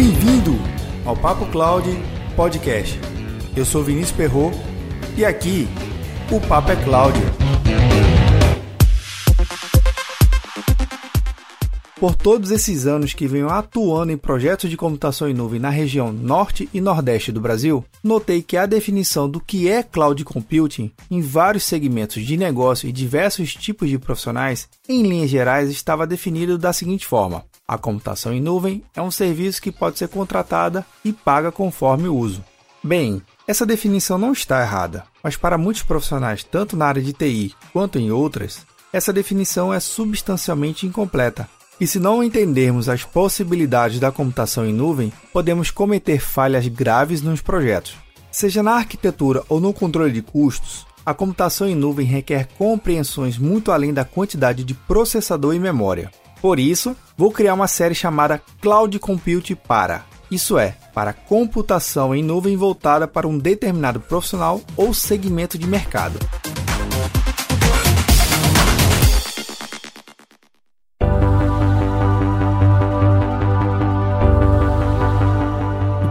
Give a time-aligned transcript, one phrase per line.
[0.00, 0.52] Bem-vindo
[1.04, 1.84] ao Papo Cloud
[2.36, 3.00] Podcast.
[3.56, 4.52] Eu sou Vinícius Perro
[5.16, 5.66] e aqui
[6.30, 7.18] o Papo é Cloud.
[11.98, 16.12] Por todos esses anos que venho atuando em projetos de computação em nuvem na região
[16.12, 21.20] norte e nordeste do Brasil, notei que a definição do que é cloud computing em
[21.20, 26.72] vários segmentos de negócio e diversos tipos de profissionais, em linhas gerais, estava definido da
[26.72, 31.52] seguinte forma: a computação em nuvem é um serviço que pode ser contratada e paga
[31.52, 32.42] conforme o uso.
[32.82, 37.54] Bem, essa definição não está errada, mas para muitos profissionais, tanto na área de TI
[37.70, 41.46] quanto em outras, essa definição é substancialmente incompleta
[41.80, 47.40] e se não entendermos as possibilidades da computação em nuvem, podemos cometer falhas graves nos
[47.40, 47.94] projetos.
[48.32, 53.70] Seja na arquitetura ou no controle de custos, a computação em nuvem requer compreensões muito
[53.70, 56.10] além da quantidade de processador e memória.
[56.40, 62.22] Por isso, vou criar uma série chamada Cloud Compute para, isso é, para computação em
[62.22, 66.18] nuvem voltada para um determinado profissional ou segmento de mercado.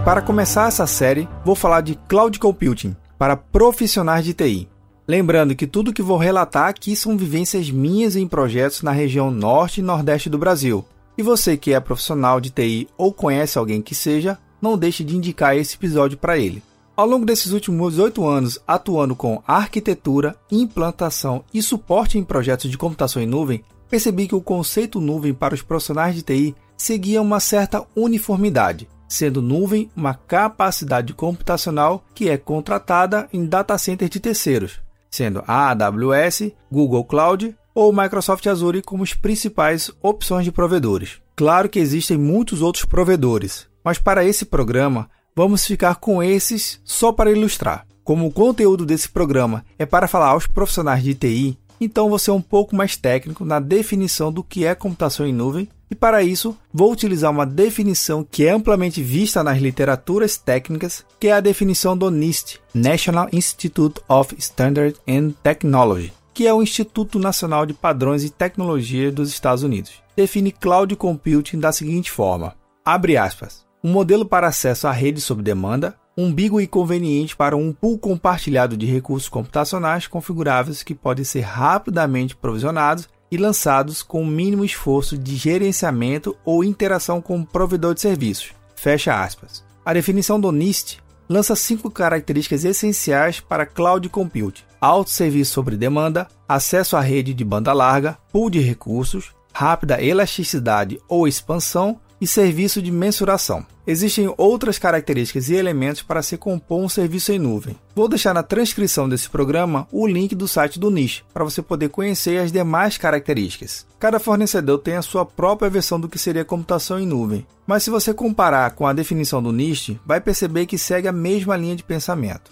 [0.03, 4.76] Para começar essa série, vou falar de Cloud Computing para profissionais de TI.
[5.07, 9.79] Lembrando que tudo que vou relatar aqui são vivências minhas em projetos na região norte
[9.79, 10.83] e nordeste do Brasil.
[11.17, 15.15] E você que é profissional de TI ou conhece alguém que seja, não deixe de
[15.15, 16.61] indicar esse episódio para ele.
[16.93, 22.77] Ao longo desses últimos oito anos atuando com arquitetura, implantação e suporte em projetos de
[22.77, 27.39] computação em nuvem, percebi que o conceito nuvem para os profissionais de TI seguia uma
[27.39, 34.81] certa uniformidade sendo nuvem uma capacidade computacional que é contratada em data centers de terceiros,
[35.17, 41.19] sendo a AWS, Google Cloud ou Microsoft Azure como as principais opções de provedores.
[41.35, 47.11] Claro que existem muitos outros provedores, mas para esse programa vamos ficar com esses só
[47.11, 47.85] para ilustrar.
[48.03, 52.31] Como o conteúdo desse programa é para falar aos profissionais de TI, então vou ser
[52.31, 56.57] um pouco mais técnico na definição do que é computação em nuvem e para isso,
[56.73, 61.97] vou utilizar uma definição que é amplamente vista nas literaturas técnicas, que é a definição
[61.97, 68.23] do NIST, National Institute of Standards and Technology, que é o Instituto Nacional de Padrões
[68.23, 70.03] e Tecnologia dos Estados Unidos.
[70.15, 72.53] Define cloud computing da seguinte forma:
[72.83, 77.71] abre aspas, um modelo para acesso à rede sob demanda, umbigo e conveniente para um
[77.71, 84.27] pool compartilhado de recursos computacionais configuráveis que podem ser rapidamente provisionados e lançados com o
[84.27, 88.51] mínimo esforço de gerenciamento ou interação com o provedor de serviços.
[88.75, 89.63] Fecha aspas.
[89.85, 90.99] A definição do NIST
[91.29, 97.43] lança cinco características essenciais para cloud computing: alto serviço sobre demanda, acesso à rede de
[97.43, 103.65] banda larga, pool de recursos, rápida elasticidade ou expansão e serviço de mensuração.
[103.85, 107.77] Existem outras características e elementos para se compor um serviço em nuvem.
[107.95, 111.89] Vou deixar na transcrição desse programa o link do site do Niche para você poder
[111.89, 113.85] conhecer as demais características.
[113.97, 117.89] Cada fornecedor tem a sua própria versão do que seria computação em nuvem, mas se
[117.89, 121.83] você comparar com a definição do NIST, vai perceber que segue a mesma linha de
[121.83, 122.51] pensamento.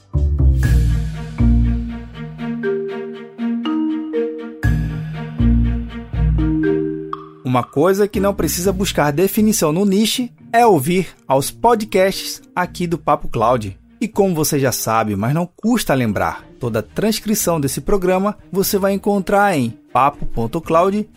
[7.56, 12.98] Uma coisa que não precisa buscar definição no niche é ouvir aos podcasts aqui do
[12.98, 13.80] Papo Cloud.
[14.02, 18.78] E como você já sabe, mas não custa lembrar, toda a transcrição desse programa você
[18.78, 21.10] vai encontrar em papo.cloud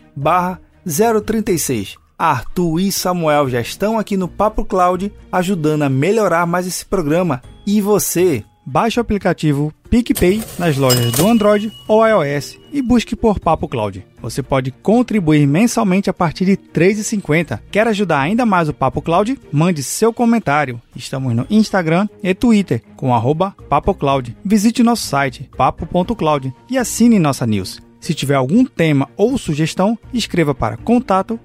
[1.26, 1.96] 036.
[2.16, 7.42] Arthur e Samuel já estão aqui no Papo Cloud ajudando a melhorar mais esse programa.
[7.66, 13.40] E você baixe o aplicativo PicPay nas lojas do Android ou iOS e busque por
[13.40, 14.04] Papo Cloud.
[14.20, 17.60] Você pode contribuir mensalmente a partir de R$ 3,50.
[17.70, 19.38] Quer ajudar ainda mais o Papo Cloud?
[19.50, 20.80] Mande seu comentário.
[20.94, 24.36] Estamos no Instagram e Twitter com arroba PapoCloud.
[24.44, 27.80] Visite nosso site papo.cloud e assine nossa news.
[28.00, 31.40] Se tiver algum tema ou sugestão, escreva para contato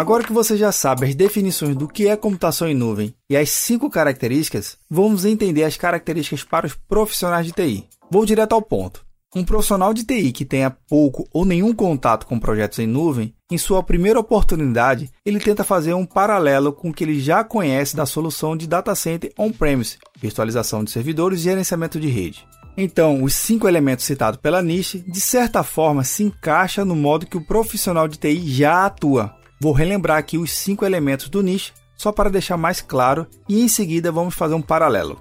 [0.00, 3.50] Agora que você já sabe as definições do que é computação em nuvem e as
[3.50, 7.86] cinco características, vamos entender as características para os profissionais de TI.
[8.10, 9.04] Vou direto ao ponto.
[9.36, 13.58] Um profissional de TI que tenha pouco ou nenhum contato com projetos em nuvem, em
[13.58, 18.06] sua primeira oportunidade, ele tenta fazer um paralelo com o que ele já conhece da
[18.06, 22.48] solução de data center on-premise, virtualização de servidores e gerenciamento de rede.
[22.74, 27.36] Então, os cinco elementos citados pela Niche, de certa forma, se encaixa no modo que
[27.36, 32.10] o profissional de TI já atua, Vou relembrar aqui os cinco elementos do niche, só
[32.10, 35.20] para deixar mais claro, e em seguida vamos fazer um paralelo.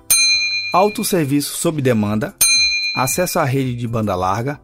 [0.73, 2.33] autosserviço sob demanda,
[2.95, 4.57] acesso à rede de banda larga,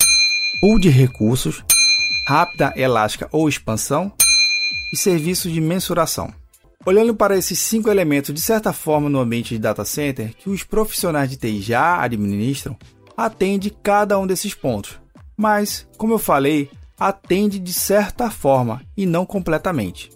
[0.62, 1.62] pool de recursos,
[2.25, 4.13] rápida, elástica ou expansão
[4.94, 6.33] e serviços de mensuração.
[6.86, 10.63] Olhando para esses cinco elementos de certa forma no ambiente de data center que os
[10.63, 12.77] profissionais de TI já administram,
[13.18, 14.98] atende cada um desses pontos.
[15.36, 16.69] Mas, como eu falei,
[17.00, 20.10] atende de certa forma e não completamente.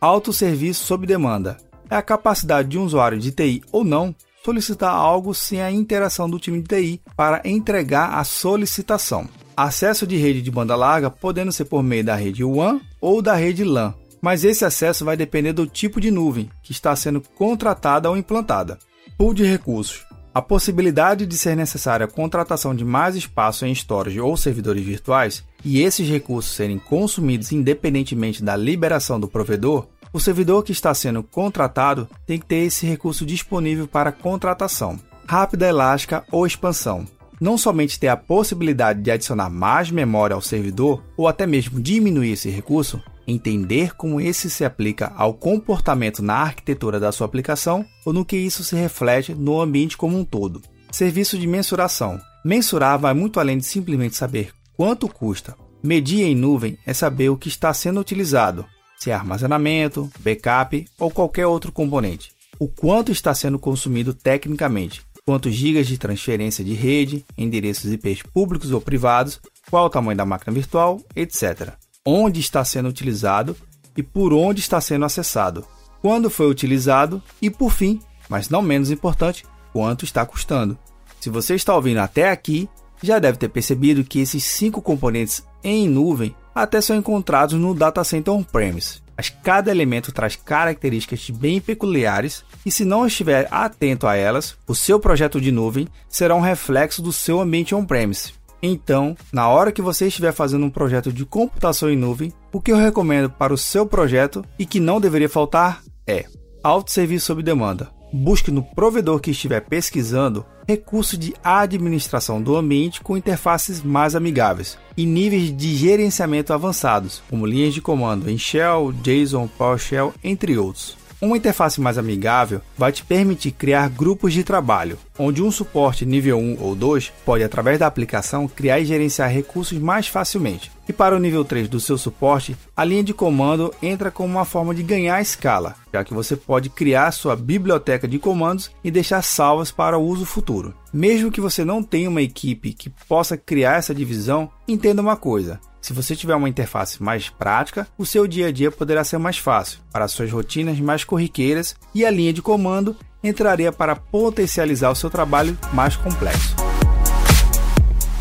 [0.00, 1.56] Autosserviço sob demanda
[1.90, 4.14] é a capacidade de um usuário de TI ou não
[4.44, 9.28] solicitar algo sem a interação do time de TI para entregar a solicitação.
[9.56, 13.34] Acesso de rede de banda larga podendo ser por meio da rede WAN ou da
[13.34, 18.10] rede LAN, mas esse acesso vai depender do tipo de nuvem que está sendo contratada
[18.10, 18.78] ou implantada.
[19.16, 20.04] Pool de recursos
[20.34, 25.44] a possibilidade de ser necessária a contratação de mais espaço em storage ou servidores virtuais
[25.64, 31.22] e esses recursos serem consumidos independentemente da liberação do provedor, o servidor que está sendo
[31.22, 37.06] contratado tem que ter esse recurso disponível para contratação, rápida, elástica ou expansão.
[37.40, 42.32] Não somente ter a possibilidade de adicionar mais memória ao servidor ou até mesmo diminuir
[42.32, 48.12] esse recurso, entender como esse se aplica ao comportamento na arquitetura da sua aplicação ou
[48.12, 50.62] no que isso se reflete no ambiente como um todo.
[50.90, 52.20] Serviço de mensuração.
[52.44, 55.56] Mensurar vai muito além de simplesmente saber quanto custa.
[55.82, 58.64] Medir em nuvem é saber o que está sendo utilizado,
[58.98, 62.32] se é armazenamento, backup ou qualquer outro componente.
[62.58, 68.70] O quanto está sendo consumido tecnicamente, quantos gigas de transferência de rede, endereços IPs públicos
[68.70, 69.40] ou privados,
[69.70, 73.56] qual o tamanho da máquina virtual, etc onde está sendo utilizado
[73.96, 75.66] e por onde está sendo acessado,
[76.02, 80.78] quando foi utilizado e, por fim, mas não menos importante, quanto está custando.
[81.20, 82.68] Se você está ouvindo até aqui,
[83.02, 88.04] já deve ter percebido que esses cinco componentes em nuvem até são encontrados no data
[88.04, 89.02] center on-premise.
[89.16, 94.74] Mas cada elemento traz características bem peculiares e se não estiver atento a elas, o
[94.74, 98.32] seu projeto de nuvem será um reflexo do seu ambiente on-premise.
[98.66, 102.72] Então, na hora que você estiver fazendo um projeto de computação em nuvem, o que
[102.72, 106.24] eu recomendo para o seu projeto e que não deveria faltar é
[106.62, 107.90] autosserviço sob demanda.
[108.10, 114.78] Busque no provedor que estiver pesquisando recursos de administração do ambiente com interfaces mais amigáveis
[114.96, 121.03] e níveis de gerenciamento avançados, como linhas de comando em Shell, JSON, PowerShell, entre outros.
[121.20, 126.38] Uma interface mais amigável vai te permitir criar grupos de trabalho, onde um suporte nível
[126.38, 130.70] 1 ou 2 pode, através da aplicação, criar e gerenciar recursos mais facilmente.
[130.88, 134.44] E para o nível 3 do seu suporte, a linha de comando entra como uma
[134.44, 139.22] forma de ganhar escala, já que você pode criar sua biblioteca de comandos e deixar
[139.22, 140.74] salvas para o uso futuro.
[140.92, 145.58] Mesmo que você não tenha uma equipe que possa criar essa divisão, entenda uma coisa:
[145.84, 149.36] se você tiver uma interface mais prática, o seu dia a dia poderá ser mais
[149.36, 154.96] fácil para suas rotinas mais corriqueiras e a linha de comando entraria para potencializar o
[154.96, 156.56] seu trabalho mais complexo.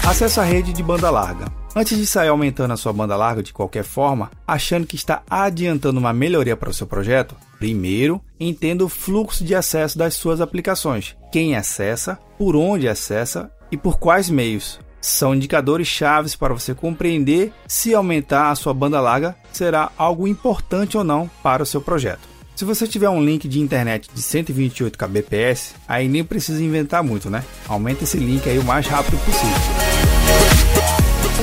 [0.06, 1.46] Acesso à rede de banda larga.
[1.74, 6.02] Antes de sair aumentando a sua banda larga de qualquer forma, achando que está adiantando
[6.02, 11.16] uma melhoria para o seu projeto, primeiro entenda o fluxo de acesso das suas aplicações,
[11.32, 17.52] quem acessa, por onde acessa e por quais meios são indicadores chaves para você compreender
[17.68, 22.22] se aumentar a sua banda larga será algo importante ou não para o seu projeto.
[22.56, 27.30] Se você tiver um link de internet de 128 kbps, aí nem precisa inventar muito,
[27.30, 27.44] né?
[27.68, 29.58] Aumenta esse link aí o mais rápido possível.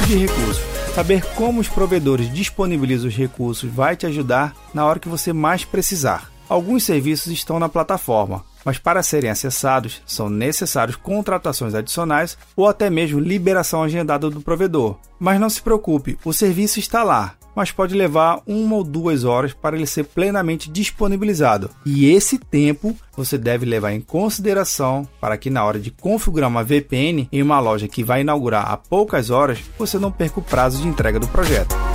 [0.07, 0.95] De.
[0.95, 5.65] Saber como os provedores disponibilizam os recursos vai te ajudar na hora que você mais
[5.65, 6.31] precisar.
[6.49, 12.91] Alguns serviços estão na plataforma, mas para serem acessados são necessários contratações adicionais ou até
[12.91, 14.97] mesmo liberação agendada do provedor.
[15.19, 19.53] Mas não se preocupe, o serviço está lá, mas pode levar uma ou duas horas
[19.53, 21.71] para ele ser plenamente disponibilizado.
[21.85, 26.65] E esse tempo você deve levar em consideração para que na hora de configurar uma
[26.65, 30.81] VPN em uma loja que vai inaugurar há poucas horas, você não perca o prazo
[30.81, 31.90] de entrega do projeto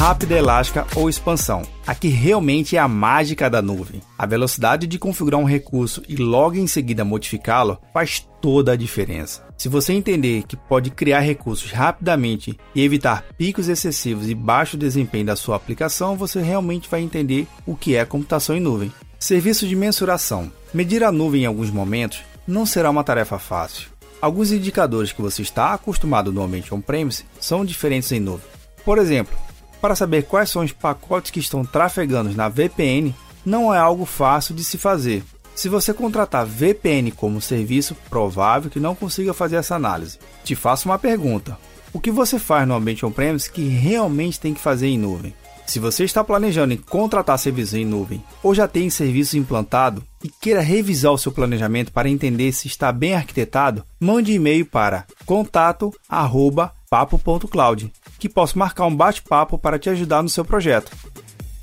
[0.00, 1.60] rápida, elástica ou expansão.
[1.86, 4.00] Aqui realmente é a mágica da nuvem.
[4.16, 9.44] A velocidade de configurar um recurso e logo em seguida modificá-lo faz toda a diferença.
[9.58, 15.26] Se você entender que pode criar recursos rapidamente e evitar picos excessivos e baixo desempenho
[15.26, 18.90] da sua aplicação, você realmente vai entender o que é computação em nuvem.
[19.18, 20.50] Serviço de mensuração.
[20.72, 23.90] Medir a nuvem em alguns momentos não será uma tarefa fácil.
[24.18, 28.48] Alguns indicadores que você está acostumado no ambiente on-premise são diferentes em nuvem.
[28.82, 29.36] Por exemplo,
[29.80, 34.54] para saber quais são os pacotes que estão trafegando na VPN não é algo fácil
[34.54, 35.24] de se fazer.
[35.54, 40.18] Se você contratar VPN como serviço, provável que não consiga fazer essa análise.
[40.44, 41.58] Te faço uma pergunta:
[41.92, 45.34] o que você faz no ambiente on-premise que realmente tem que fazer em nuvem?
[45.66, 50.28] Se você está planejando em contratar serviços em nuvem ou já tem serviço implantado e
[50.28, 57.92] queira revisar o seu planejamento para entender se está bem arquitetado, mande e-mail para contato@papo.cloud,
[58.20, 60.92] que posso marcar um bate-papo para te ajudar no seu projeto.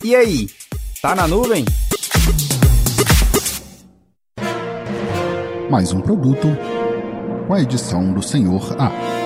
[0.04, 0.50] E aí,
[1.02, 1.64] tá na nuvem?
[5.70, 6.48] Mais um produto
[7.48, 9.17] com a edição do Senhor A.